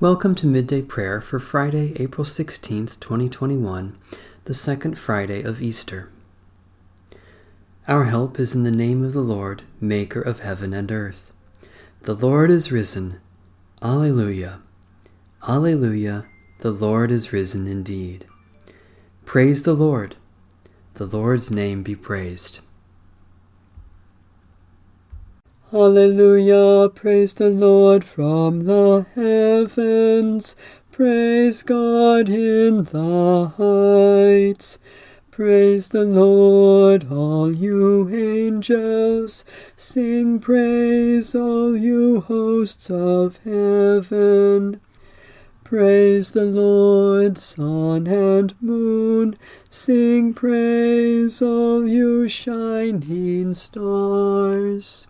[0.00, 3.98] Welcome to Midday Prayer for Friday, April 16th, 2021,
[4.46, 6.08] the second Friday of Easter.
[7.86, 11.30] Our help is in the name of the Lord, Maker of heaven and earth.
[12.00, 13.20] The Lord is risen.
[13.82, 14.60] Alleluia.
[15.46, 16.24] Alleluia.
[16.60, 18.24] The Lord is risen indeed.
[19.26, 20.16] Praise the Lord.
[20.94, 22.60] The Lord's name be praised.
[25.72, 30.56] Hallelujah, praise the Lord from the heavens,
[30.90, 34.78] praise God in the heights.
[35.30, 39.44] Praise the Lord, all you angels,
[39.76, 44.80] sing praise, all you hosts of heaven.
[45.62, 49.38] Praise the Lord, sun and moon,
[49.70, 55.06] sing praise, all you shining stars.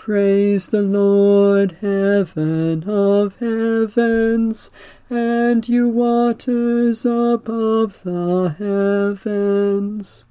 [0.00, 4.70] Praise the Lord, heaven of heavens,
[5.10, 10.24] and you waters above the heavens.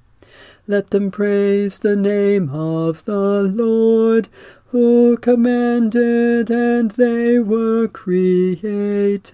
[0.66, 4.26] Let them praise the name of the Lord,
[4.66, 9.28] who commanded and they were created,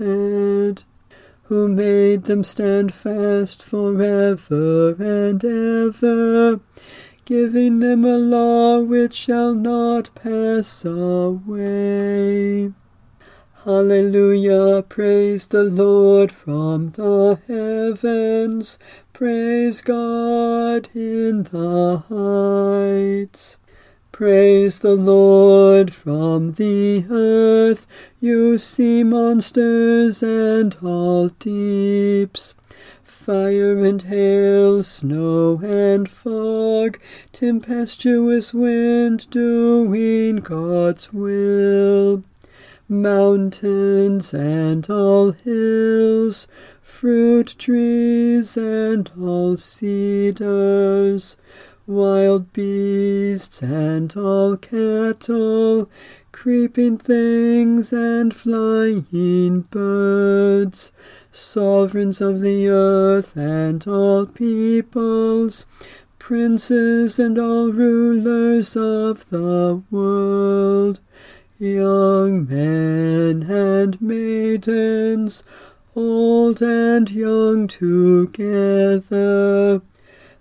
[1.44, 6.60] who made them stand fast forever and ever
[7.26, 12.72] giving them a law which shall not pass away.
[13.64, 18.78] Hallelujah, praise the Lord from the heavens,
[19.12, 23.58] praise God in the heights.
[24.12, 27.88] Praise the Lord from the earth,
[28.20, 32.54] you sea monsters and all deeps
[33.26, 36.96] fire and hail, snow and fog,
[37.32, 42.22] tempestuous wind doing God's will.
[42.88, 46.46] Mountains and all hills,
[46.80, 51.36] fruit trees and all cedars,
[51.86, 55.90] wild beasts and all cattle,
[56.32, 60.90] creeping things and flying birds
[61.36, 65.66] sovereigns of the earth and all peoples,
[66.18, 71.00] princes and all rulers of the world,
[71.58, 75.42] young men and maidens,
[75.94, 78.42] old and young together.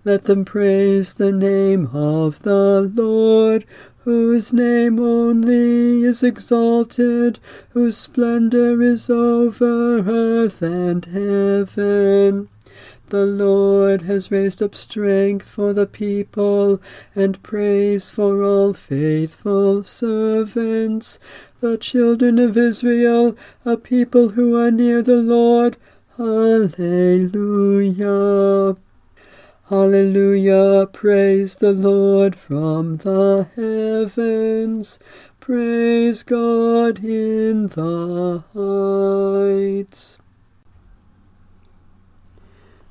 [0.06, 3.66] Let them praise the name of the Lord,
[4.04, 7.40] whose name only is exalted,
[7.70, 12.50] whose splendor is over earth and heaven.
[13.10, 16.80] The Lord has raised up strength for the people,
[17.16, 21.18] and praise for all faithful servants,
[21.62, 23.36] the children of Israel,
[23.66, 25.78] a people who are near the Lord.
[26.20, 26.76] Alleluia.
[29.70, 35.00] Hallelujah, praise the Lord from the heavens,
[35.40, 40.20] praise God in the heights.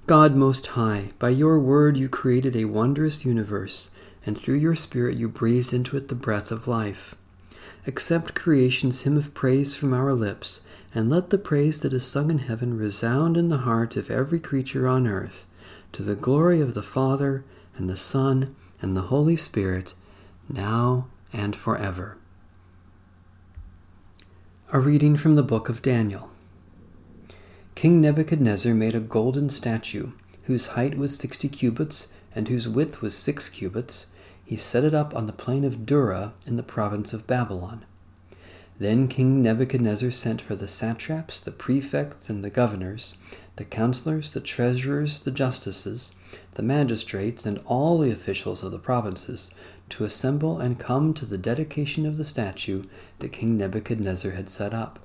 [0.08, 3.90] God Most High, by your word you created a wondrous universe,
[4.26, 7.14] and through your Spirit you breathed into it the breath of life.
[7.86, 12.32] Accept creation's hymn of praise from our lips, and let the praise that is sung
[12.32, 15.46] in heaven resound in the heart of every creature on earth
[15.94, 17.44] to the glory of the Father,
[17.76, 19.94] and the Son, and the Holy Spirit,
[20.48, 22.18] now and forever.
[24.72, 26.30] A reading from the book of Daniel.
[27.76, 30.10] King Nebuchadnezzar made a golden statue,
[30.44, 34.06] whose height was sixty cubits, and whose width was six cubits.
[34.44, 37.84] He set it up on the plain of Dura in the province of Babylon.
[38.80, 43.16] Then King Nebuchadnezzar sent for the satraps, the prefects, and the governors,
[43.56, 46.14] the counselors, the treasurers, the justices,
[46.54, 49.50] the magistrates, and all the officials of the provinces
[49.88, 52.82] to assemble and come to the dedication of the statue
[53.18, 54.98] that King Nebuchadnezzar had set up.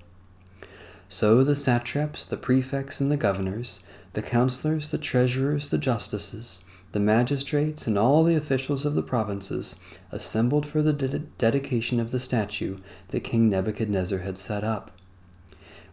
[1.07, 6.99] So the satraps, the prefects, and the governors, the counselors, the treasurers, the justices, the
[6.99, 9.75] magistrates, and all the officials of the provinces
[10.11, 12.77] assembled for the de- dedication of the statue
[13.09, 14.91] that King Nebuchadnezzar had set up.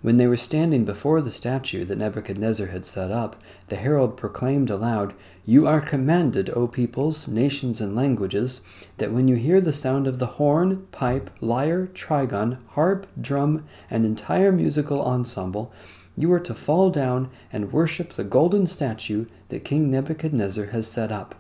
[0.03, 4.71] When they were standing before the statue that Nebuchadnezzar had set up, the herald proclaimed
[4.71, 5.15] aloud,
[5.45, 8.61] You are commanded, O peoples, nations, and languages,
[8.99, 14.05] that when you hear the sound of the horn, pipe, lyre, trigon, harp, drum, and
[14.05, 15.73] entire musical ensemble,
[16.17, 21.11] you are to fall down and worship the golden statue that King Nebuchadnezzar has set
[21.11, 21.35] up.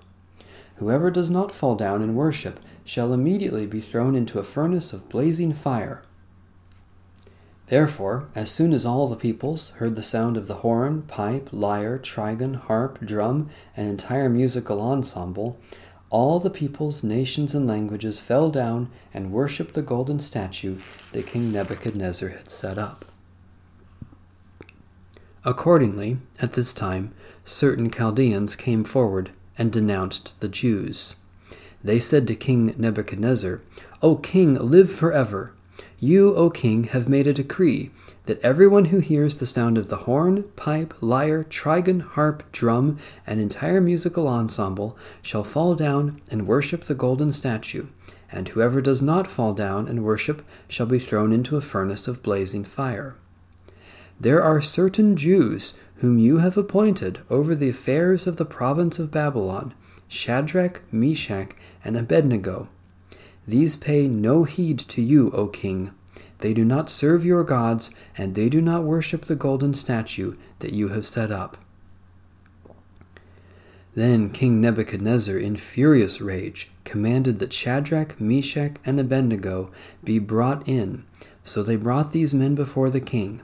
[0.76, 5.08] Whoever does not fall down and worship shall immediately be thrown into a furnace of
[5.08, 6.02] blazing fire.
[7.68, 11.98] Therefore, as soon as all the peoples heard the sound of the horn, pipe, lyre,
[11.98, 15.58] trigon, harp, drum, and entire musical ensemble,
[16.08, 20.78] all the peoples, nations, and languages fell down and worshipped the golden statue
[21.10, 23.04] that King Nebuchadnezzar had set up.
[25.44, 27.12] Accordingly, at this time,
[27.44, 31.16] certain Chaldeans came forward and denounced the Jews.
[31.82, 33.60] They said to King Nebuchadnezzar,
[34.02, 35.52] O king, live forever!
[35.98, 37.90] You, O king, have made a decree
[38.26, 43.40] that everyone who hears the sound of the horn, pipe, lyre, trigon, harp, drum, and
[43.40, 47.86] entire musical ensemble shall fall down and worship the golden statue,
[48.30, 52.22] and whoever does not fall down and worship shall be thrown into a furnace of
[52.22, 53.16] blazing fire.
[54.20, 59.10] There are certain Jews whom you have appointed over the affairs of the province of
[59.10, 59.72] Babylon,
[60.08, 61.52] Shadrach, Meshach,
[61.82, 62.68] and Abednego
[63.46, 65.92] these pay no heed to you, O king.
[66.38, 70.72] They do not serve your gods, and they do not worship the golden statue that
[70.72, 71.56] you have set up.
[73.94, 79.70] Then King Nebuchadnezzar, in furious rage, commanded that Shadrach, Meshach, and Abednego
[80.04, 81.04] be brought in.
[81.42, 83.40] So they brought these men before the king.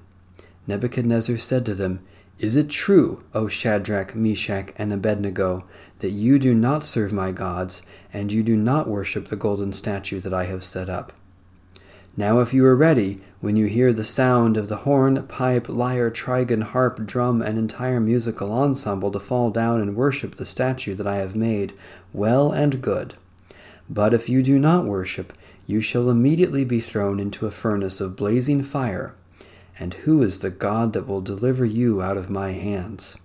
[0.67, 2.01] Nebuchadnezzar said to them,
[2.43, 5.65] is it true, O Shadrach, Meshach, and Abednego,
[6.01, 10.19] that you do not serve my gods, and you do not worship the golden statue
[10.19, 11.13] that I have set up?
[12.17, 16.11] Now, if you are ready, when you hear the sound of the horn, pipe, lyre,
[16.11, 21.07] trigon, harp, drum, and entire musical ensemble to fall down and worship the statue that
[21.07, 21.73] I have made,
[22.13, 23.15] well and good.
[23.89, 25.33] But if you do not worship,
[25.65, 29.15] you shall immediately be thrown into a furnace of blazing fire
[29.79, 33.17] and who is the God that will deliver you out of my hands?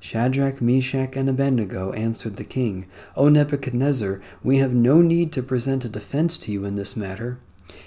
[0.00, 2.86] Shadrach, Meshach, and Abednego answered the king,
[3.16, 7.38] O Nebuchadnezzar, we have no need to present a defense to you in this matter.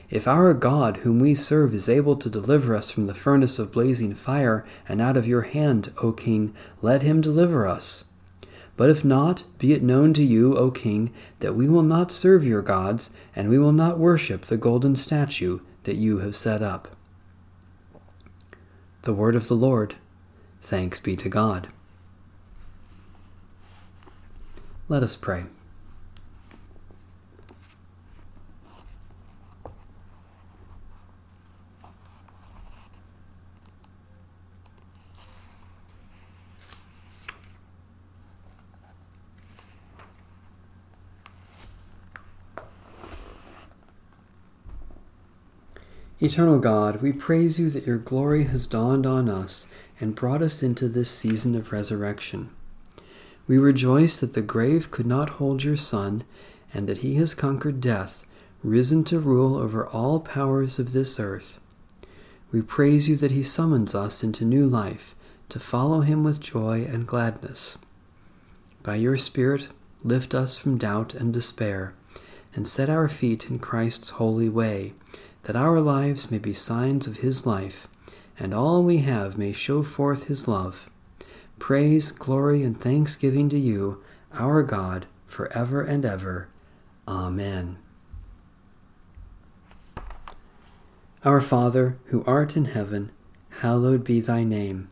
[0.09, 3.71] If our God, whom we serve, is able to deliver us from the furnace of
[3.71, 8.03] blazing fire and out of your hand, O king, let him deliver us.
[8.75, 12.43] But if not, be it known to you, O king, that we will not serve
[12.43, 16.95] your gods, and we will not worship the golden statue that you have set up.
[19.01, 19.95] The word of the Lord.
[20.61, 21.69] Thanks be to God.
[24.87, 25.45] Let us pray.
[46.21, 49.67] Eternal God, we praise you that your glory has dawned on us
[50.01, 52.49] and brought us into this season of resurrection.
[53.47, 56.25] We rejoice that the grave could not hold your Son,
[56.73, 58.25] and that he has conquered death,
[58.63, 61.61] risen to rule over all powers of this earth.
[62.51, 65.15] We praise you that he summons us into new life,
[65.47, 67.77] to follow him with joy and gladness.
[68.83, 69.69] By your Spirit,
[70.03, 71.93] lift us from doubt and despair,
[72.53, 74.95] and set our feet in Christ's holy way
[75.43, 77.87] that our lives may be signs of his life,
[78.37, 80.89] and all we have may show forth his love.
[81.57, 84.01] Praise, glory, and thanksgiving to you,
[84.33, 86.47] our God, for ever and ever.
[87.07, 87.77] Amen.
[91.25, 93.11] Our Father, who art in heaven,
[93.59, 94.89] hallowed be thy name.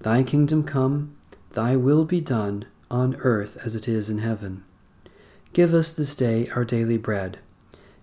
[0.00, 1.16] Thy kingdom come,
[1.52, 4.64] thy will be done, on earth as it is in heaven.
[5.52, 7.38] Give us this day our daily bread